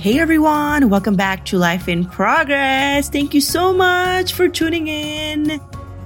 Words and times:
Hey 0.00 0.18
everyone, 0.18 0.88
welcome 0.88 1.14
back 1.14 1.44
to 1.44 1.58
Life 1.58 1.86
in 1.86 2.06
Progress. 2.06 3.10
Thank 3.10 3.34
you 3.34 3.42
so 3.42 3.74
much 3.74 4.32
for 4.32 4.48
tuning 4.48 4.88
in 4.88 5.60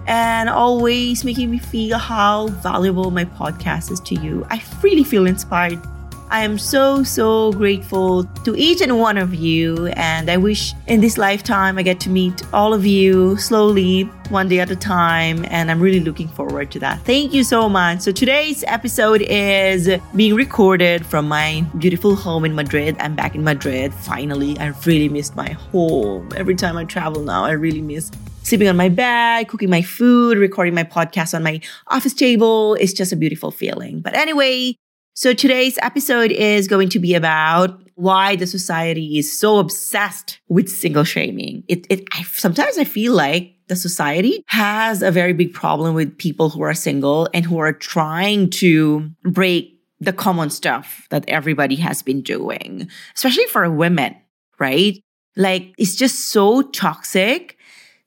and 0.08 0.48
always 0.48 1.24
making 1.24 1.52
me 1.52 1.60
feel 1.60 1.98
how 1.98 2.48
valuable 2.48 3.12
my 3.12 3.24
podcast 3.24 3.92
is 3.92 4.00
to 4.00 4.16
you. 4.16 4.44
I 4.50 4.60
really 4.82 5.04
feel 5.04 5.26
inspired. 5.26 5.80
I 6.30 6.42
am 6.42 6.58
so, 6.58 7.02
so 7.02 7.52
grateful 7.52 8.24
to 8.44 8.56
each 8.56 8.80
and 8.80 8.98
one 8.98 9.18
of 9.18 9.34
you. 9.34 9.86
And 9.88 10.30
I 10.30 10.36
wish 10.36 10.72
in 10.86 11.00
this 11.00 11.18
lifetime 11.18 11.78
I 11.78 11.82
get 11.82 12.00
to 12.00 12.10
meet 12.10 12.42
all 12.52 12.74
of 12.74 12.84
you 12.84 13.36
slowly, 13.36 14.02
one 14.30 14.48
day 14.48 14.60
at 14.60 14.70
a 14.70 14.76
time. 14.76 15.44
And 15.48 15.70
I'm 15.70 15.80
really 15.80 16.00
looking 16.00 16.28
forward 16.28 16.70
to 16.72 16.78
that. 16.80 17.00
Thank 17.02 17.32
you 17.34 17.44
so 17.44 17.68
much. 17.68 18.00
So 18.00 18.10
today's 18.10 18.64
episode 18.66 19.22
is 19.22 19.88
being 20.16 20.34
recorded 20.34 21.06
from 21.06 21.28
my 21.28 21.64
beautiful 21.78 22.16
home 22.16 22.44
in 22.44 22.54
Madrid. 22.54 22.96
I'm 22.98 23.14
back 23.14 23.34
in 23.34 23.44
Madrid. 23.44 23.92
Finally, 23.94 24.58
I 24.58 24.68
really 24.86 25.08
missed 25.08 25.36
my 25.36 25.50
home. 25.50 26.30
Every 26.36 26.54
time 26.54 26.76
I 26.76 26.84
travel 26.84 27.22
now, 27.22 27.44
I 27.44 27.52
really 27.52 27.82
miss 27.82 28.10
sleeping 28.44 28.68
on 28.68 28.76
my 28.76 28.90
bed, 28.90 29.48
cooking 29.48 29.70
my 29.70 29.82
food, 29.82 30.36
recording 30.38 30.74
my 30.74 30.84
podcast 30.84 31.34
on 31.34 31.42
my 31.42 31.60
office 31.88 32.14
table. 32.14 32.74
It's 32.74 32.92
just 32.92 33.12
a 33.12 33.16
beautiful 33.16 33.50
feeling. 33.50 34.00
But 34.00 34.14
anyway, 34.14 34.76
so 35.14 35.32
today's 35.32 35.78
episode 35.80 36.32
is 36.32 36.66
going 36.66 36.88
to 36.88 36.98
be 36.98 37.14
about 37.14 37.80
why 37.94 38.34
the 38.34 38.48
society 38.48 39.16
is 39.16 39.38
so 39.38 39.58
obsessed 39.58 40.40
with 40.48 40.68
single 40.68 41.04
shaming. 41.04 41.62
It, 41.68 41.86
it, 41.88 42.02
I, 42.12 42.24
sometimes 42.24 42.78
I 42.78 42.84
feel 42.84 43.12
like 43.12 43.54
the 43.68 43.76
society 43.76 44.42
has 44.48 45.02
a 45.02 45.12
very 45.12 45.32
big 45.32 45.54
problem 45.54 45.94
with 45.94 46.18
people 46.18 46.50
who 46.50 46.62
are 46.62 46.74
single 46.74 47.28
and 47.32 47.44
who 47.44 47.58
are 47.58 47.72
trying 47.72 48.50
to 48.50 49.08
break 49.22 49.80
the 50.00 50.12
common 50.12 50.50
stuff 50.50 51.06
that 51.10 51.24
everybody 51.28 51.76
has 51.76 52.02
been 52.02 52.20
doing, 52.20 52.88
especially 53.14 53.46
for 53.46 53.70
women, 53.70 54.16
right? 54.58 55.00
Like 55.36 55.74
it's 55.78 55.94
just 55.94 56.30
so 56.30 56.62
toxic 56.62 57.56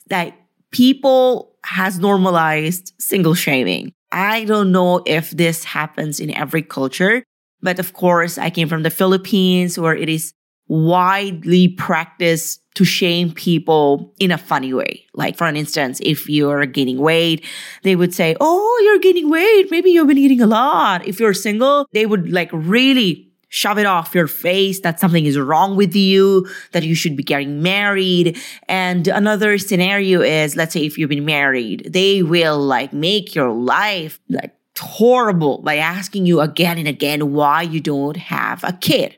that 0.09 0.37
people 0.71 1.55
has 1.63 1.99
normalized 1.99 2.93
single 2.99 3.33
shaming. 3.33 3.93
I 4.11 4.45
don't 4.45 4.71
know 4.71 5.01
if 5.05 5.31
this 5.31 5.63
happens 5.63 6.19
in 6.19 6.31
every 6.31 6.61
culture, 6.61 7.23
but 7.61 7.79
of 7.79 7.93
course, 7.93 8.37
I 8.37 8.49
came 8.49 8.69
from 8.69 8.83
the 8.83 8.89
Philippines 8.89 9.77
where 9.77 9.95
it 9.95 10.09
is 10.09 10.33
widely 10.67 11.69
practiced 11.69 12.61
to 12.75 12.85
shame 12.85 13.31
people 13.31 14.13
in 14.19 14.31
a 14.31 14.37
funny 14.37 14.73
way. 14.73 15.05
Like, 15.13 15.35
for 15.35 15.47
an 15.47 15.55
instance, 15.55 15.99
if 16.03 16.29
you're 16.29 16.65
gaining 16.65 16.99
weight, 16.99 17.43
they 17.83 17.95
would 17.95 18.13
say, 18.13 18.35
Oh, 18.39 18.81
you're 18.83 18.99
gaining 18.99 19.29
weight. 19.29 19.71
Maybe 19.71 19.91
you've 19.91 20.07
been 20.07 20.17
eating 20.17 20.41
a 20.41 20.47
lot. 20.47 21.07
If 21.07 21.19
you're 21.19 21.33
single, 21.33 21.87
they 21.93 22.05
would 22.05 22.31
like 22.31 22.49
really 22.53 23.26
shove 23.49 23.77
it 23.77 23.85
off 23.85 24.13
your 24.13 24.27
face 24.27 24.81
that 24.81 24.99
something 24.99 25.25
is 25.25 25.37
wrong 25.37 25.75
with 25.75 25.95
you, 25.95 26.47
that 26.73 26.83
you 26.83 26.95
should 26.95 27.15
be 27.15 27.23
getting 27.23 27.61
married. 27.61 28.37
And 28.67 29.07
another 29.07 29.57
scenario 29.57 30.21
is, 30.21 30.55
let's 30.55 30.73
say 30.73 30.85
if 30.85 30.97
you've 30.97 31.09
been 31.09 31.25
married, 31.25 31.89
they 31.91 32.23
will 32.23 32.59
like 32.59 32.93
make 32.93 33.35
your 33.35 33.51
life 33.51 34.19
like 34.29 34.53
horrible 34.77 35.59
by 35.59 35.77
asking 35.77 36.25
you 36.25 36.39
again 36.39 36.77
and 36.77 36.87
again 36.87 37.33
why 37.33 37.61
you 37.63 37.79
don't 37.79 38.17
have 38.17 38.63
a 38.63 38.73
kid. 38.73 39.17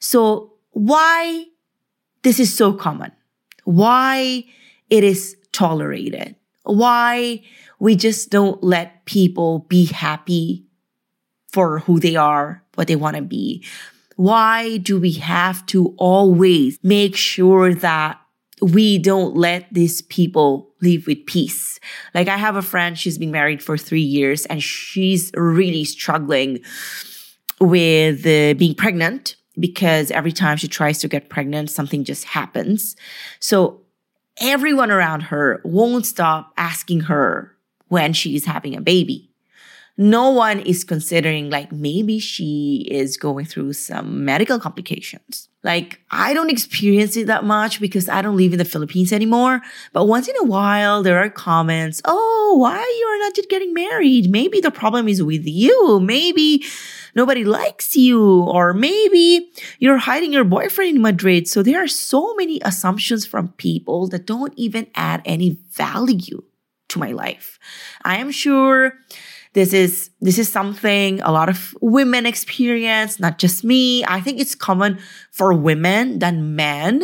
So 0.00 0.52
why 0.70 1.46
this 2.22 2.38
is 2.38 2.54
so 2.54 2.72
common? 2.72 3.12
Why 3.64 4.44
it 4.90 5.02
is 5.02 5.36
tolerated? 5.52 6.36
Why 6.64 7.42
we 7.78 7.96
just 7.96 8.30
don't 8.30 8.62
let 8.62 9.04
people 9.06 9.60
be 9.68 9.86
happy 9.86 10.66
for 11.48 11.80
who 11.80 11.98
they 11.98 12.16
are, 12.16 12.62
what 12.76 12.88
they 12.88 12.96
want 12.96 13.16
to 13.16 13.22
be? 13.22 13.64
Why 14.16 14.78
do 14.78 14.98
we 14.98 15.12
have 15.12 15.66
to 15.66 15.94
always 15.98 16.78
make 16.82 17.16
sure 17.16 17.74
that 17.74 18.18
we 18.62 18.96
don't 18.98 19.36
let 19.36 19.66
these 19.72 20.00
people 20.02 20.72
live 20.80 21.06
with 21.06 21.26
peace? 21.26 21.78
Like 22.14 22.28
I 22.28 22.38
have 22.38 22.56
a 22.56 22.62
friend, 22.62 22.98
she's 22.98 23.18
been 23.18 23.30
married 23.30 23.62
for 23.62 23.76
three 23.76 24.00
years 24.00 24.46
and 24.46 24.62
she's 24.62 25.30
really 25.34 25.84
struggling 25.84 26.60
with 27.60 28.20
uh, 28.26 28.54
being 28.54 28.74
pregnant 28.74 29.36
because 29.58 30.10
every 30.10 30.32
time 30.32 30.56
she 30.56 30.68
tries 30.68 30.98
to 30.98 31.08
get 31.08 31.28
pregnant, 31.28 31.70
something 31.70 32.04
just 32.04 32.24
happens. 32.24 32.96
So 33.40 33.82
everyone 34.40 34.90
around 34.90 35.22
her 35.22 35.60
won't 35.64 36.06
stop 36.06 36.52
asking 36.56 37.00
her 37.00 37.52
when 37.88 38.12
she's 38.12 38.44
having 38.44 38.76
a 38.76 38.80
baby 38.80 39.25
no 39.98 40.28
one 40.30 40.60
is 40.60 40.84
considering 40.84 41.48
like 41.48 41.72
maybe 41.72 42.18
she 42.18 42.86
is 42.90 43.16
going 43.16 43.46
through 43.46 43.72
some 43.72 44.24
medical 44.24 44.58
complications. 44.58 45.48
Like 45.62 46.00
I 46.10 46.34
don't 46.34 46.50
experience 46.50 47.16
it 47.16 47.26
that 47.28 47.44
much 47.44 47.80
because 47.80 48.08
I 48.08 48.20
don't 48.20 48.36
live 48.36 48.52
in 48.52 48.58
the 48.58 48.64
Philippines 48.64 49.12
anymore. 49.12 49.62
But 49.92 50.04
once 50.04 50.28
in 50.28 50.36
a 50.38 50.44
while, 50.44 51.02
there 51.02 51.18
are 51.18 51.30
comments, 51.30 52.02
oh, 52.04 52.56
why 52.58 52.76
you're 52.76 53.18
not 53.20 53.34
just 53.34 53.48
getting 53.48 53.72
married? 53.72 54.30
Maybe 54.30 54.60
the 54.60 54.70
problem 54.70 55.08
is 55.08 55.22
with 55.22 55.46
you. 55.46 55.98
Maybe 56.00 56.64
nobody 57.14 57.44
likes 57.44 57.96
you. 57.96 58.42
Or 58.42 58.74
maybe 58.74 59.50
you're 59.78 59.96
hiding 59.96 60.32
your 60.32 60.44
boyfriend 60.44 60.96
in 60.96 61.02
Madrid. 61.02 61.48
So 61.48 61.62
there 61.62 61.82
are 61.82 61.88
so 61.88 62.34
many 62.36 62.60
assumptions 62.64 63.24
from 63.24 63.48
people 63.56 64.08
that 64.08 64.26
don't 64.26 64.52
even 64.56 64.88
add 64.94 65.22
any 65.24 65.58
value 65.72 66.42
to 66.88 66.98
my 66.98 67.12
life. 67.12 67.58
I 68.04 68.18
am 68.18 68.30
sure 68.30 68.92
this 69.56 69.72
is 69.72 70.10
this 70.20 70.38
is 70.38 70.52
something 70.52 71.18
a 71.22 71.32
lot 71.32 71.48
of 71.48 71.74
women 71.80 72.26
experience, 72.26 73.18
not 73.18 73.38
just 73.38 73.64
me. 73.64 74.04
I 74.04 74.20
think 74.20 74.38
it's 74.38 74.54
common 74.54 74.98
for 75.32 75.54
women 75.54 76.18
than 76.18 76.54
men, 76.54 77.02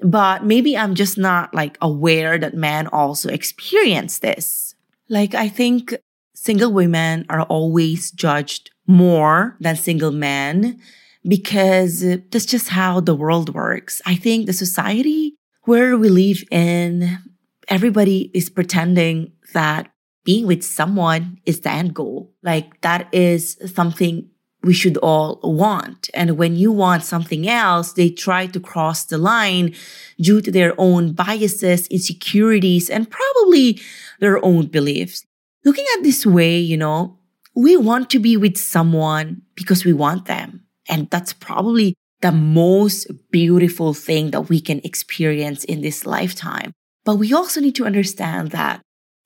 but 0.00 0.44
maybe 0.44 0.78
I'm 0.78 0.94
just 0.94 1.18
not 1.18 1.52
like 1.52 1.76
aware 1.82 2.38
that 2.38 2.54
men 2.54 2.86
also 2.86 3.28
experience 3.30 4.20
this. 4.20 4.76
Like 5.08 5.34
I 5.34 5.48
think 5.48 5.92
single 6.36 6.72
women 6.72 7.26
are 7.28 7.42
always 7.42 8.12
judged 8.12 8.70
more 8.86 9.56
than 9.58 9.74
single 9.74 10.12
men 10.12 10.78
because 11.26 11.98
that's 12.30 12.46
just 12.46 12.68
how 12.68 13.00
the 13.00 13.16
world 13.16 13.56
works. 13.56 14.00
I 14.06 14.14
think 14.14 14.46
the 14.46 14.52
society 14.52 15.34
where 15.64 15.98
we 15.98 16.10
live 16.10 16.44
in, 16.52 17.18
everybody 17.66 18.30
is 18.32 18.48
pretending 18.50 19.32
that 19.52 19.90
being 20.28 20.46
with 20.46 20.62
someone 20.62 21.40
is 21.46 21.60
the 21.60 21.70
end 21.70 21.94
goal. 21.94 22.30
Like 22.42 22.82
that 22.82 23.08
is 23.12 23.56
something 23.74 24.28
we 24.62 24.74
should 24.74 24.98
all 24.98 25.40
want. 25.42 26.10
And 26.12 26.36
when 26.36 26.54
you 26.54 26.70
want 26.70 27.02
something 27.02 27.48
else, 27.48 27.94
they 27.94 28.10
try 28.10 28.44
to 28.48 28.60
cross 28.60 29.06
the 29.06 29.16
line 29.16 29.74
due 30.20 30.42
to 30.42 30.50
their 30.52 30.74
own 30.76 31.12
biases, 31.14 31.86
insecurities, 31.86 32.90
and 32.90 33.10
probably 33.10 33.80
their 34.20 34.44
own 34.44 34.66
beliefs. 34.66 35.24
Looking 35.64 35.86
at 35.96 36.02
this 36.02 36.26
way, 36.26 36.58
you 36.58 36.76
know, 36.76 37.16
we 37.56 37.78
want 37.78 38.10
to 38.10 38.18
be 38.18 38.36
with 38.36 38.58
someone 38.58 39.40
because 39.54 39.86
we 39.86 39.94
want 39.94 40.26
them. 40.26 40.62
And 40.90 41.08
that's 41.08 41.32
probably 41.32 41.94
the 42.20 42.32
most 42.32 43.10
beautiful 43.30 43.94
thing 43.94 44.32
that 44.32 44.50
we 44.50 44.60
can 44.60 44.82
experience 44.84 45.64
in 45.64 45.80
this 45.80 46.04
lifetime. 46.04 46.72
But 47.06 47.16
we 47.16 47.32
also 47.32 47.62
need 47.62 47.76
to 47.76 47.86
understand 47.86 48.50
that 48.50 48.82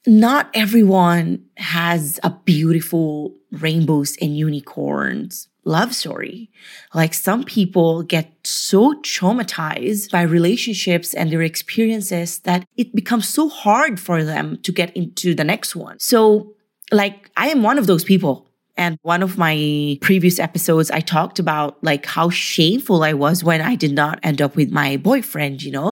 not 0.06 0.50
everyone 0.54 1.44
has 1.56 2.18
a 2.22 2.30
beautiful 2.44 3.34
rainbows 3.52 4.16
and 4.20 4.36
unicorns 4.36 5.48
love 5.64 5.94
story. 5.94 6.50
Like 6.94 7.14
some 7.14 7.44
people 7.44 8.02
get 8.02 8.32
so 8.44 8.94
traumatized 8.94 10.10
by 10.10 10.22
relationships 10.22 11.14
and 11.14 11.30
their 11.30 11.42
experiences 11.42 12.40
that 12.40 12.66
it 12.76 12.94
becomes 12.94 13.28
so 13.28 13.48
hard 13.48 14.00
for 14.00 14.24
them 14.24 14.58
to 14.62 14.72
get 14.72 14.94
into 14.96 15.34
the 15.34 15.44
next 15.44 15.76
one. 15.76 15.98
So 16.00 16.54
like 16.90 17.30
I 17.36 17.48
am 17.48 17.62
one 17.62 17.78
of 17.78 17.86
those 17.86 18.04
people. 18.04 18.48
And 18.74 18.98
one 19.02 19.22
of 19.22 19.36
my 19.36 19.98
previous 20.00 20.38
episodes, 20.38 20.90
I 20.90 21.00
talked 21.00 21.38
about 21.38 21.82
like 21.84 22.06
how 22.06 22.30
shameful 22.30 23.04
I 23.04 23.12
was 23.12 23.44
when 23.44 23.60
I 23.60 23.74
did 23.74 23.92
not 23.92 24.18
end 24.22 24.40
up 24.40 24.56
with 24.56 24.72
my 24.72 24.96
boyfriend, 24.96 25.62
you 25.62 25.72
know? 25.72 25.91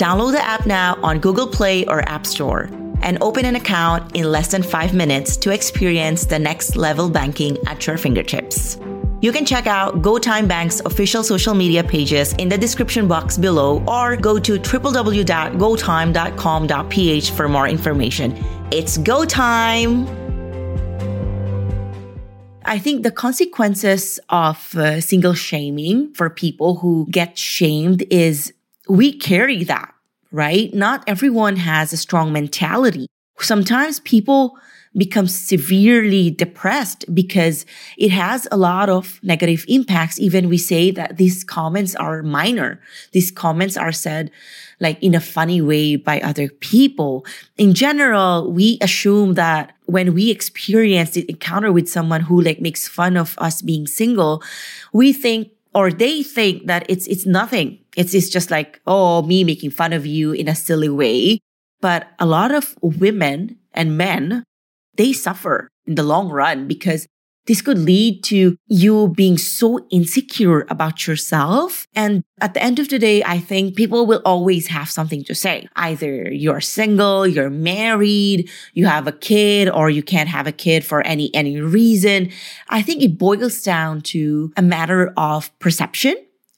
Download 0.00 0.32
the 0.32 0.42
app 0.42 0.64
now 0.64 0.96
on 1.02 1.20
Google 1.20 1.46
Play 1.46 1.84
or 1.84 2.00
App 2.08 2.24
Store 2.24 2.70
and 3.02 3.18
open 3.20 3.44
an 3.44 3.56
account 3.56 4.16
in 4.16 4.32
less 4.32 4.48
than 4.48 4.62
five 4.62 4.94
minutes 4.94 5.36
to 5.36 5.50
experience 5.50 6.24
the 6.24 6.38
next 6.38 6.74
level 6.74 7.10
banking 7.10 7.58
at 7.66 7.86
your 7.86 7.98
fingertips. 7.98 8.78
You 9.20 9.30
can 9.30 9.44
check 9.44 9.66
out 9.66 10.00
GoTyme 10.00 10.48
Bank's 10.48 10.80
official 10.86 11.22
social 11.22 11.52
media 11.52 11.84
pages 11.84 12.32
in 12.38 12.48
the 12.48 12.56
description 12.56 13.08
box 13.08 13.36
below 13.36 13.84
or 13.84 14.16
go 14.16 14.38
to 14.38 14.58
www.gotyme.com.ph 14.58 17.30
for 17.32 17.46
more 17.46 17.68
information. 17.68 18.42
It's 18.70 18.96
go 18.96 19.26
time! 19.26 20.06
I 22.64 22.78
think 22.78 23.02
the 23.02 23.10
consequences 23.10 24.18
of 24.30 24.74
uh, 24.76 25.02
single 25.02 25.34
shaming 25.34 26.14
for 26.14 26.30
people 26.30 26.76
who 26.76 27.06
get 27.10 27.36
shamed 27.36 28.02
is 28.10 28.54
we 28.90 29.16
carry 29.16 29.64
that, 29.64 29.94
right? 30.32 30.72
Not 30.74 31.04
everyone 31.06 31.56
has 31.56 31.92
a 31.92 31.96
strong 31.96 32.32
mentality. 32.32 33.06
Sometimes 33.38 34.00
people 34.00 34.58
become 34.96 35.28
severely 35.28 36.30
depressed 36.30 37.04
because 37.14 37.64
it 37.96 38.10
has 38.10 38.48
a 38.50 38.56
lot 38.56 38.88
of 38.88 39.20
negative 39.22 39.64
impacts. 39.68 40.18
Even 40.18 40.48
we 40.48 40.58
say 40.58 40.90
that 40.90 41.16
these 41.16 41.44
comments 41.44 41.94
are 41.94 42.24
minor. 42.24 42.80
These 43.12 43.30
comments 43.30 43.76
are 43.76 43.92
said 43.92 44.32
like 44.80 45.00
in 45.00 45.14
a 45.14 45.20
funny 45.20 45.62
way 45.62 45.94
by 45.94 46.20
other 46.20 46.48
people. 46.48 47.24
In 47.56 47.72
general, 47.72 48.50
we 48.50 48.78
assume 48.80 49.34
that 49.34 49.76
when 49.86 50.12
we 50.12 50.30
experience 50.30 51.10
the 51.10 51.24
encounter 51.28 51.70
with 51.70 51.88
someone 51.88 52.22
who 52.22 52.40
like 52.40 52.60
makes 52.60 52.88
fun 52.88 53.16
of 53.16 53.36
us 53.38 53.62
being 53.62 53.86
single, 53.86 54.42
we 54.92 55.12
think 55.12 55.52
or 55.72 55.92
they 55.92 56.24
think 56.24 56.66
that 56.66 56.84
it's 56.88 57.06
it's 57.06 57.26
nothing. 57.26 57.78
It's 57.96 58.14
it's 58.14 58.28
just 58.28 58.50
like, 58.50 58.80
oh, 58.86 59.22
me 59.22 59.44
making 59.44 59.70
fun 59.70 59.92
of 59.92 60.06
you 60.06 60.32
in 60.32 60.48
a 60.48 60.54
silly 60.54 60.88
way. 60.88 61.40
But 61.80 62.08
a 62.18 62.26
lot 62.26 62.54
of 62.54 62.76
women 62.82 63.58
and 63.72 63.96
men, 63.96 64.44
they 64.96 65.12
suffer 65.12 65.68
in 65.86 65.94
the 65.94 66.02
long 66.02 66.28
run 66.28 66.68
because 66.68 67.06
this 67.46 67.62
could 67.62 67.78
lead 67.78 68.22
to 68.22 68.56
you 68.68 69.08
being 69.08 69.38
so 69.38 69.84
insecure 69.90 70.66
about 70.68 71.06
yourself. 71.06 71.86
And 71.94 72.22
at 72.40 72.54
the 72.54 72.62
end 72.62 72.78
of 72.78 72.88
the 72.90 72.98
day, 72.98 73.24
I 73.24 73.38
think 73.38 73.74
people 73.74 74.06
will 74.06 74.22
always 74.24 74.68
have 74.68 74.90
something 74.90 75.24
to 75.24 75.34
say. 75.34 75.66
Either 75.74 76.30
you're 76.30 76.60
single, 76.60 77.26
you're 77.26 77.50
married, 77.50 78.48
you 78.74 78.86
have 78.86 79.06
a 79.06 79.12
kid, 79.12 79.68
or 79.68 79.90
you 79.90 80.02
can't 80.02 80.28
have 80.28 80.46
a 80.46 80.52
kid 80.52 80.84
for 80.84 81.00
any, 81.02 81.34
any 81.34 81.60
reason. 81.60 82.30
I 82.68 82.82
think 82.82 83.02
it 83.02 83.18
boils 83.18 83.62
down 83.62 84.02
to 84.02 84.52
a 84.56 84.62
matter 84.62 85.12
of 85.16 85.50
perception, 85.58 86.14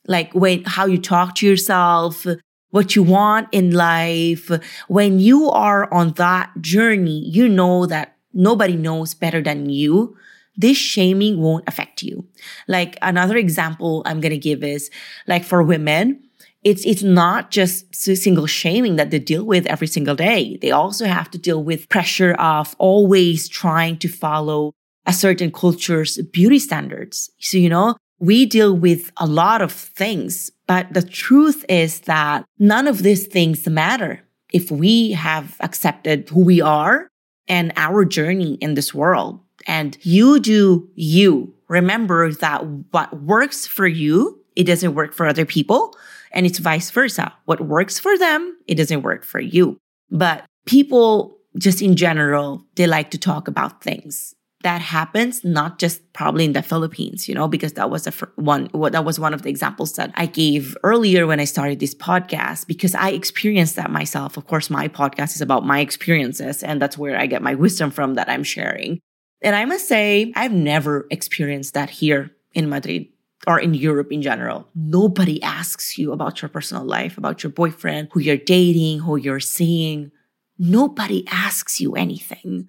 like 0.07 0.33
when, 0.35 0.65
how 0.65 0.87
you 0.87 0.99
talk 0.99 1.35
to 1.37 1.47
yourself, 1.47 2.27
what 2.71 2.97
you 2.97 3.03
want 3.03 3.49
in 3.53 3.73
life. 3.73 4.51
When 4.89 5.19
you 5.19 5.51
are 5.51 5.93
on 5.93 6.13
that 6.13 6.51
journey, 6.61 7.21
you 7.29 7.49
know 7.49 7.87
that 7.87 8.17
nobody 8.33 8.77
knows 8.77 9.15
better 9.15 9.43
than 9.43 9.69
you 9.69 10.17
this 10.57 10.77
shaming 10.77 11.41
won't 11.41 11.65
affect 11.67 12.03
you. 12.03 12.27
Like 12.69 12.99
another 13.03 13.37
example 13.37 14.03
I'm 14.05 14.21
going 14.21 14.33
to 14.33 14.39
give 14.39 14.63
is 14.63 14.91
like 15.27 15.45
for 15.45 15.63
women, 15.63 16.23
it's 16.63 16.87
it's 16.87 17.03
not 17.03 17.51
just 17.51 17.95
single 17.95 18.47
shaming 18.47 18.97
that 18.97 19.11
they 19.11 19.19
deal 19.19 19.45
with 19.45 19.67
every 19.67 19.87
single 19.89 20.15
day. 20.15 20.59
They 20.61 20.71
also 20.71 21.07
have 21.07 21.31
to 21.33 21.39
deal 21.39 21.63
with 21.63 21.89
pressure 21.89 22.35
of 22.35 22.77
always 22.79 23.49
trying 23.49 23.99
to 23.99 24.09
follow 24.09 24.73
a 25.07 25.13
certain 25.13 25.51
culture's 25.51 26.19
beauty 26.19 26.59
standards. 26.59 27.31
So 27.41 27.59
you 27.59 27.69
know, 27.69 27.97
we 28.23 28.47
deal 28.47 28.73
with 28.73 29.11
a 29.17 29.27
lot 29.27 29.61
of 29.63 29.73
things, 29.73 30.49
but 30.69 30.95
the 30.95 31.03
truth 31.03 31.65
is 31.69 32.03
that 32.03 32.45
none 32.57 32.87
of 32.87 33.03
these 33.03 33.27
things 33.27 33.69
matter 33.69 34.23
if 34.53 34.71
we 34.71 35.11
have 35.11 35.57
accepted 35.59 36.29
who 36.29 36.45
we 36.45 36.61
are 36.61 37.09
and 37.49 37.73
our 37.75 38.05
journey 38.05 38.55
in 38.61 38.75
this 38.75 38.95
world 38.95 39.41
and 39.67 39.99
you 40.03 40.39
do 40.39 40.89
you. 40.95 41.53
Remember 41.67 42.31
that 42.33 42.65
what 42.93 43.23
works 43.23 43.67
for 43.67 43.89
you, 43.89 44.41
it 44.55 44.65
doesn't 44.65 44.95
work 44.95 45.15
for 45.15 45.27
other 45.27 45.45
people. 45.45 45.97
And 46.31 46.47
it's 46.47 46.61
vice 46.61 46.91
versa. 46.93 47.35
What 47.47 47.61
works 47.63 47.99
for 47.99 48.17
them, 48.17 48.57
it 48.69 48.77
doesn't 48.77 49.03
work 49.03 49.25
for 49.25 49.41
you. 49.41 49.79
But 50.13 50.45
people 50.65 51.39
just 51.59 51.83
in 51.83 51.97
general, 51.97 52.65
they 52.77 52.87
like 52.87 53.11
to 53.11 53.19
talk 53.19 53.49
about 53.49 53.83
things 53.83 54.35
that 54.63 54.81
happens 54.81 55.45
not 55.45 55.79
just 55.79 56.01
probably 56.13 56.45
in 56.45 56.53
the 56.53 56.63
Philippines, 56.63 57.29
you 57.29 57.35
know, 57.35 57.49
because 57.49 57.75
that 57.75 57.91
was 57.91 58.07
a 58.07 58.13
one 58.37 58.69
that 58.91 59.05
was 59.05 59.19
one 59.19 59.35
of 59.35 59.43
the 59.43 59.51
examples 59.51 59.95
that 59.95 60.13
I 60.15 60.27
gave 60.27 60.77
earlier 60.83 61.27
when 61.27 61.41
I 61.41 61.45
started 61.45 61.81
this 61.81 61.95
podcast 61.95 62.67
because 62.67 62.95
I 62.95 63.11
experienced 63.11 63.77
that 63.77 63.91
myself. 63.91 64.37
Of 64.37 64.47
course, 64.47 64.71
my 64.71 64.89
podcast 64.89 65.35
is 65.35 65.41
about 65.41 65.67
my 65.67 65.81
experiences 65.81 66.63
and 66.63 66.81
that's 66.81 66.99
where 66.99 67.19
I 67.19 67.27
get 67.27 67.43
my 67.43 67.55
wisdom 67.55 67.91
from 67.91 68.15
that 68.15 68.29
I'm 68.29 68.45
sharing. 68.45 69.01
And 69.43 69.57
I 69.57 69.65
must 69.65 69.89
say, 69.89 70.33
I've 70.37 70.53
never 70.53 71.07
experienced 71.11 71.75
that 71.75 71.91
here 71.91 72.31
in 72.55 72.69
Madrid 72.69 73.09
or 73.47 73.59
in 73.59 73.75
Europe 73.75 74.13
in 74.13 74.23
general. 74.23 74.69
Nobody 74.75 75.43
asks 75.43 75.99
you 75.99 76.13
about 76.13 76.41
your 76.41 76.49
personal 76.49 76.85
life, 76.85 77.19
about 77.19 77.43
your 77.43 77.51
boyfriend, 77.51 78.09
who 78.13 78.21
you're 78.21 78.37
dating, 78.37 79.01
who 79.01 79.17
you're 79.17 79.41
seeing. 79.41 80.13
Nobody 80.59 81.27
asks 81.29 81.81
you 81.81 81.95
anything. 81.97 82.69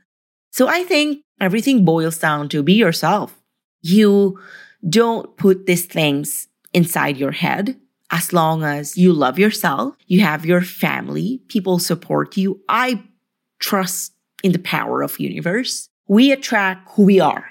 So 0.51 0.67
I 0.67 0.83
think 0.83 1.23
everything 1.43 1.85
boils 1.85 2.17
down 2.17 2.49
to 2.49 2.63
be 2.63 2.73
yourself. 2.73 3.41
You 3.81 4.39
don't 4.87 5.35
put 5.37 5.65
these 5.65 5.85
things 5.85 6.47
inside 6.73 7.17
your 7.17 7.31
head 7.31 7.79
as 8.11 8.31
long 8.31 8.63
as 8.63 8.95
you 8.95 9.11
love 9.11 9.39
yourself, 9.39 9.95
you 10.05 10.21
have 10.21 10.45
your 10.45 10.61
family, 10.61 11.41
people 11.47 11.79
support 11.79 12.37
you. 12.37 12.61
I 12.69 13.01
trust 13.59 14.13
in 14.43 14.51
the 14.51 14.59
power 14.59 15.01
of 15.01 15.19
universe 15.19 15.89
we 16.07 16.31
attract 16.31 16.89
who 16.91 17.03
we 17.03 17.19
are. 17.19 17.49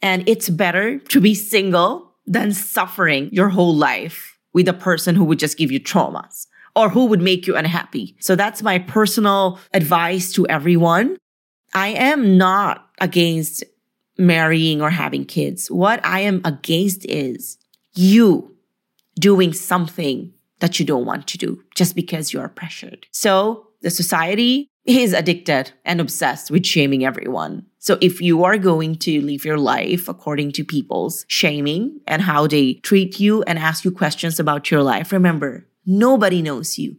And 0.00 0.26
it's 0.28 0.48
better 0.48 0.98
to 0.98 1.20
be 1.20 1.34
single 1.34 2.14
than 2.26 2.52
suffering 2.52 3.28
your 3.32 3.48
whole 3.48 3.74
life 3.74 4.38
with 4.52 4.68
a 4.68 4.72
person 4.72 5.14
who 5.14 5.24
would 5.24 5.38
just 5.38 5.58
give 5.58 5.72
you 5.72 5.80
traumas 5.80 6.46
or 6.76 6.88
who 6.88 7.06
would 7.06 7.20
make 7.20 7.46
you 7.46 7.56
unhappy. 7.56 8.16
So 8.20 8.36
that's 8.36 8.62
my 8.62 8.78
personal 8.78 9.58
advice 9.74 10.32
to 10.34 10.46
everyone. 10.46 11.16
I 11.74 11.88
am 11.88 12.38
not 12.38 12.87
against 13.00 13.64
marrying 14.16 14.82
or 14.82 14.90
having 14.90 15.24
kids. 15.24 15.70
What 15.70 16.04
I 16.04 16.20
am 16.20 16.40
against 16.44 17.04
is 17.06 17.58
you 17.94 18.56
doing 19.18 19.52
something 19.52 20.32
that 20.60 20.78
you 20.78 20.84
don't 20.84 21.06
want 21.06 21.26
to 21.28 21.38
do 21.38 21.62
just 21.74 21.94
because 21.94 22.32
you 22.32 22.40
are 22.40 22.48
pressured. 22.48 23.06
So 23.12 23.68
the 23.82 23.90
society 23.90 24.70
is 24.84 25.12
addicted 25.12 25.72
and 25.84 26.00
obsessed 26.00 26.50
with 26.50 26.64
shaming 26.64 27.04
everyone. 27.04 27.66
So 27.78 27.98
if 28.00 28.20
you 28.20 28.42
are 28.44 28.58
going 28.58 28.96
to 28.96 29.20
live 29.20 29.44
your 29.44 29.58
life 29.58 30.08
according 30.08 30.52
to 30.52 30.64
people's 30.64 31.24
shaming 31.28 32.00
and 32.06 32.22
how 32.22 32.46
they 32.46 32.74
treat 32.74 33.20
you 33.20 33.42
and 33.42 33.58
ask 33.58 33.84
you 33.84 33.90
questions 33.92 34.40
about 34.40 34.70
your 34.70 34.82
life, 34.82 35.12
remember, 35.12 35.68
nobody 35.86 36.42
knows 36.42 36.78
you 36.78 36.96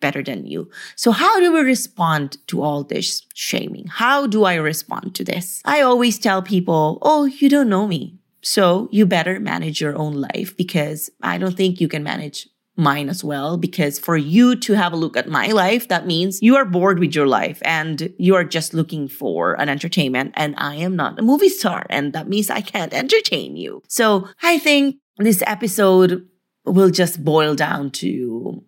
better 0.00 0.22
than 0.22 0.46
you. 0.46 0.70
So 0.96 1.12
how 1.12 1.38
do 1.40 1.52
we 1.52 1.60
respond 1.60 2.38
to 2.48 2.62
all 2.62 2.84
this 2.84 3.26
shaming? 3.34 3.86
How 3.86 4.26
do 4.26 4.44
I 4.44 4.54
respond 4.54 5.14
to 5.16 5.24
this? 5.24 5.62
I 5.64 5.80
always 5.82 6.18
tell 6.18 6.42
people, 6.42 6.98
oh, 7.02 7.26
you 7.26 7.48
don't 7.48 7.68
know 7.68 7.86
me. 7.86 8.18
So 8.42 8.88
you 8.90 9.06
better 9.06 9.38
manage 9.38 9.80
your 9.80 9.96
own 9.96 10.14
life 10.14 10.56
because 10.56 11.10
I 11.22 11.38
don't 11.38 11.56
think 11.56 11.80
you 11.80 11.88
can 11.88 12.02
manage 12.02 12.48
mine 12.76 13.08
as 13.08 13.22
well. 13.22 13.56
Because 13.56 13.98
for 13.98 14.16
you 14.16 14.56
to 14.56 14.72
have 14.72 14.92
a 14.92 14.96
look 14.96 15.16
at 15.16 15.28
my 15.28 15.48
life, 15.48 15.88
that 15.88 16.06
means 16.06 16.42
you 16.42 16.56
are 16.56 16.64
bored 16.64 16.98
with 16.98 17.14
your 17.14 17.26
life 17.26 17.60
and 17.64 18.12
you 18.18 18.34
are 18.34 18.44
just 18.44 18.74
looking 18.74 19.08
for 19.08 19.60
an 19.60 19.68
entertainment. 19.68 20.32
And 20.34 20.54
I 20.56 20.76
am 20.76 20.96
not 20.96 21.18
a 21.18 21.22
movie 21.22 21.50
star. 21.50 21.86
And 21.90 22.12
that 22.14 22.28
means 22.28 22.50
I 22.50 22.62
can't 22.62 22.94
entertain 22.94 23.56
you. 23.56 23.82
So 23.88 24.28
I 24.42 24.58
think 24.58 24.96
this 25.18 25.42
episode 25.46 26.26
will 26.64 26.90
just 26.90 27.22
boil 27.24 27.54
down 27.54 27.90
to 27.90 28.64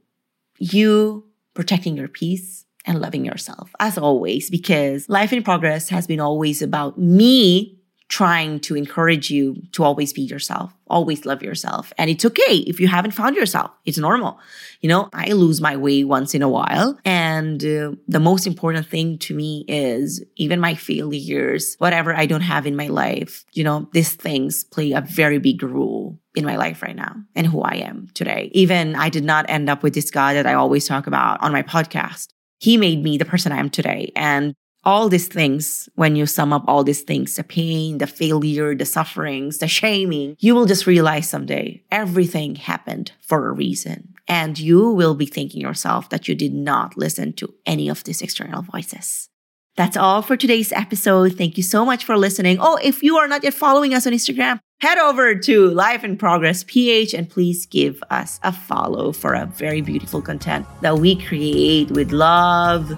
you 0.63 1.25
protecting 1.55 1.97
your 1.97 2.07
peace 2.09 2.65
and 2.87 3.01
loving 3.01 3.25
yourself 3.25 3.73
as 3.81 3.99
always, 3.99 4.49
because 4.49 5.09
life 5.09 5.33
in 5.33 5.43
progress 5.43 5.89
has 5.89 6.07
been 6.07 6.21
always 6.21 6.63
about 6.63 6.97
me 6.99 7.81
trying 8.13 8.61
to 8.61 8.77
encourage 8.77 9.31
you 9.31 9.57
to 9.73 9.83
always 9.83 10.13
be 10.13 10.21
yourself, 10.21 10.71
always 10.87 11.25
love 11.25 11.43
yourself. 11.43 11.95
And 11.97 12.11
it's 12.11 12.27
okay 12.27 12.57
if 12.67 12.79
you 12.79 12.87
haven't 12.87 13.13
found 13.13 13.37
yourself. 13.37 13.71
It's 13.87 13.97
normal. 13.97 14.39
You 14.83 14.91
know, 14.91 15.09
I 15.15 15.33
lose 15.33 15.63
my 15.63 15.79
way 15.79 16.05
once 16.05 16.35
in 16.35 16.43
a 16.43 16.49
while. 16.49 16.99
And 17.07 17.65
uh, 17.65 17.93
the 18.07 18.21
most 18.21 18.47
important 18.47 18.87
thing 18.87 19.17
to 19.21 19.35
me 19.35 19.65
is 19.67 20.23
even 20.37 20.61
my 20.61 20.75
failures, 20.75 21.75
whatever 21.79 22.15
I 22.15 22.27
don't 22.27 22.43
have 22.43 22.67
in 22.67 22.77
my 22.77 22.89
life, 22.89 23.47
you 23.55 23.65
know, 23.65 23.89
these 23.95 24.13
things 24.13 24.63
play 24.63 24.93
a 24.93 25.01
very 25.01 25.39
big 25.39 25.63
role 25.63 26.19
in 26.35 26.45
my 26.45 26.57
life 26.57 26.83
right 26.83 26.97
now 26.97 27.17
and 27.35 27.47
who 27.47 27.63
I 27.63 27.77
am 27.77 28.09
today. 28.13 28.51
Even 28.53 28.95
I 28.95 29.09
did 29.09 29.25
not 29.25 29.47
end 29.49 29.71
up 29.71 29.83
with 29.83 29.95
this 29.95 30.11
guy 30.11 30.35
that 30.35 30.47
I 30.47 30.53
always 30.53 30.87
talk 30.87 31.07
about 31.07 31.43
on 31.43 31.51
my 31.51 31.63
podcast. 31.63 32.29
He 32.59 32.77
made 32.77 33.03
me 33.03 33.17
the 33.17 33.25
person 33.25 33.53
I 33.53 33.59
am 33.59 33.71
today. 33.71 34.13
And 34.15 34.55
all 34.85 35.09
these 35.09 35.29
things, 35.29 35.89
when 35.95 36.17
you 36.17 36.27
sum 36.27 36.53
up 36.53 36.65
all 36.67 36.83
these 36.85 37.03
things, 37.03 37.37
the 37.37 37.45
pain, 37.45 37.99
the 37.99 38.07
failure, 38.07 38.75
the 38.75 38.85
sufferings, 38.85 39.59
the 39.59 39.69
shaming, 39.69 40.37
you 40.41 40.55
will 40.55 40.67
just 40.67 40.87
realize 40.87 41.29
someday 41.29 41.83
everything 41.91 42.57
happened 42.57 43.13
for 43.21 43.49
a 43.49 43.53
reason. 43.53 44.15
And 44.29 44.59
you 44.59 44.91
will 44.91 45.15
be 45.15 45.27
thinking 45.27 45.61
yourself 45.61 46.09
that 46.11 46.27
you 46.27 46.35
did 46.35 46.55
not 46.55 46.97
listen 46.97 47.33
to 47.35 47.55
any 47.67 47.89
of 47.89 48.05
these 48.05 48.23
external 48.23 48.63
voices. 48.63 49.29
That's 49.75 49.97
all 49.97 50.21
for 50.21 50.37
today's 50.37 50.71
episode. 50.73 51.39
Thank 51.39 51.57
you 51.57 51.63
so 51.63 51.87
much 51.87 52.05
for 52.05 52.19
listening. 52.19 52.59
Oh, 52.61 52.79
if 52.83 53.03
you 53.03 53.17
are 53.17 53.27
not 53.27 53.43
yet 53.43 53.55
following 53.55 53.95
us 53.95 54.07
on 54.07 54.13
Instagram, 54.13 54.59
head 54.81 54.99
over 54.99 55.35
to 55.35 55.71
Life 55.71 56.05
in 56.05 56.19
Progress 56.19 56.65
PH 56.65 57.15
and 57.15 57.29
please 57.29 57.65
give 57.65 58.03
us 58.11 58.39
a 58.43 58.53
follow 58.53 59.13
for 59.13 59.33
a 59.33 59.47
very 59.47 59.81
beautiful 59.81 60.21
content 60.21 60.67
that 60.83 60.99
we 60.99 61.17
create 61.17 61.91
with 61.91 62.13
love, 62.13 62.93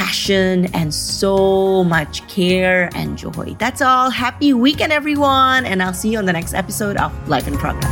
passion, 0.00 0.64
and 0.72 0.94
so 0.94 1.84
much 1.84 2.26
care 2.26 2.88
and 2.94 3.18
joy. 3.18 3.54
That's 3.58 3.82
all. 3.82 4.08
Happy 4.08 4.54
weekend, 4.54 4.92
everyone. 4.92 5.66
And 5.66 5.82
I'll 5.82 5.92
see 5.92 6.12
you 6.12 6.18
on 6.18 6.24
the 6.24 6.32
next 6.32 6.54
episode 6.54 6.96
of 6.96 7.12
Life 7.28 7.46
in 7.46 7.58
Progress. 7.58 7.84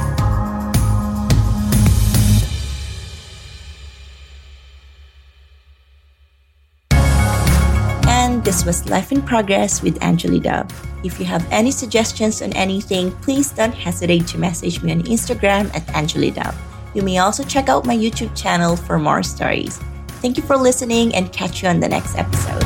And 8.08 8.42
this 8.42 8.64
was 8.64 8.88
Life 8.88 9.12
in 9.12 9.20
Progress 9.20 9.82
with 9.82 10.02
Angeli 10.02 10.40
Dove. 10.40 10.72
If 11.04 11.20
you 11.20 11.26
have 11.26 11.46
any 11.52 11.70
suggestions 11.70 12.40
on 12.40 12.54
anything, 12.54 13.10
please 13.20 13.50
don't 13.50 13.74
hesitate 13.74 14.26
to 14.28 14.38
message 14.38 14.82
me 14.82 14.92
on 14.92 15.02
Instagram 15.02 15.68
at 15.76 15.86
Angeli 15.94 16.30
Dove. 16.30 16.56
You 16.94 17.02
may 17.02 17.18
also 17.18 17.44
check 17.44 17.68
out 17.68 17.84
my 17.84 17.94
YouTube 17.94 18.34
channel 18.34 18.76
for 18.76 18.98
more 18.98 19.22
stories. 19.22 19.78
Thank 20.20 20.36
you 20.36 20.42
for 20.42 20.56
listening 20.56 21.14
and 21.14 21.32
catch 21.32 21.62
you 21.62 21.68
on 21.68 21.80
the 21.80 21.88
next 21.88 22.16
episode. 22.16 22.64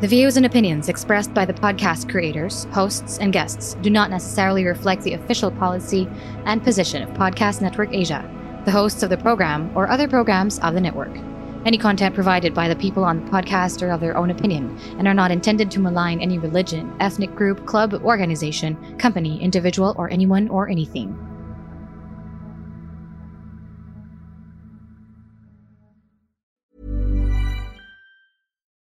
The 0.00 0.08
views 0.08 0.36
and 0.36 0.44
opinions 0.44 0.90
expressed 0.90 1.32
by 1.32 1.46
the 1.46 1.54
podcast 1.54 2.10
creators, 2.10 2.64
hosts, 2.72 3.18
and 3.18 3.32
guests 3.32 3.74
do 3.80 3.88
not 3.88 4.10
necessarily 4.10 4.66
reflect 4.66 5.02
the 5.02 5.14
official 5.14 5.50
policy 5.50 6.06
and 6.44 6.62
position 6.62 7.02
of 7.02 7.08
Podcast 7.10 7.62
Network 7.62 7.88
Asia, 7.90 8.22
the 8.66 8.70
hosts 8.70 9.02
of 9.02 9.08
the 9.08 9.16
program, 9.16 9.74
or 9.74 9.88
other 9.88 10.06
programs 10.06 10.58
of 10.58 10.74
the 10.74 10.80
network. 10.82 11.16
Any 11.64 11.78
content 11.78 12.14
provided 12.14 12.52
by 12.52 12.68
the 12.68 12.76
people 12.76 13.04
on 13.04 13.24
the 13.24 13.30
podcast 13.30 13.80
are 13.80 13.90
of 13.90 14.00
their 14.00 14.18
own 14.18 14.30
opinion 14.30 14.78
and 14.98 15.08
are 15.08 15.14
not 15.14 15.30
intended 15.30 15.70
to 15.70 15.80
malign 15.80 16.20
any 16.20 16.38
religion, 16.38 16.94
ethnic 17.00 17.34
group, 17.34 17.64
club, 17.64 17.94
organization, 17.94 18.98
company, 18.98 19.40
individual, 19.42 19.94
or 19.96 20.10
anyone 20.10 20.48
or 20.48 20.68
anything. 20.68 21.18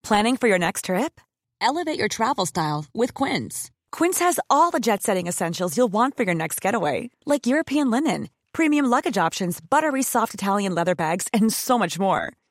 Planning 0.03 0.37
for 0.37 0.47
your 0.47 0.59
next 0.59 0.85
trip? 0.85 1.19
Elevate 1.59 1.97
your 1.97 2.07
travel 2.07 2.45
style 2.45 2.85
with 2.93 3.15
Quince. 3.15 3.71
Quince 3.91 4.19
has 4.19 4.39
all 4.49 4.69
the 4.69 4.79
jet 4.79 5.01
setting 5.01 5.25
essentials 5.25 5.75
you'll 5.75 5.87
want 5.87 6.15
for 6.15 6.23
your 6.23 6.35
next 6.35 6.61
getaway, 6.61 7.09
like 7.25 7.47
European 7.47 7.89
linen, 7.89 8.29
premium 8.53 8.85
luggage 8.85 9.17
options, 9.17 9.59
buttery 9.59 10.03
soft 10.03 10.35
Italian 10.35 10.75
leather 10.75 10.95
bags, 10.95 11.27
and 11.33 11.51
so 11.51 11.77
much 11.77 11.97
more 11.99 12.33